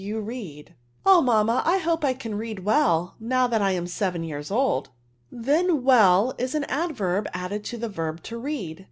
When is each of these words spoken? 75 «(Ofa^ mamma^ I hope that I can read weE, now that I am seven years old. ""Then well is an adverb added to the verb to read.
75 0.03 0.73
«(Ofa^ 1.05 1.23
mamma^ 1.23 1.61
I 1.63 1.77
hope 1.77 2.01
that 2.01 2.07
I 2.07 2.13
can 2.15 2.33
read 2.33 2.61
weE, 2.65 3.09
now 3.19 3.45
that 3.45 3.61
I 3.61 3.73
am 3.73 3.85
seven 3.85 4.23
years 4.23 4.49
old. 4.49 4.89
""Then 5.31 5.83
well 5.83 6.33
is 6.39 6.55
an 6.55 6.63
adverb 6.63 7.27
added 7.35 7.63
to 7.65 7.77
the 7.77 7.87
verb 7.87 8.23
to 8.23 8.39
read. 8.39 8.79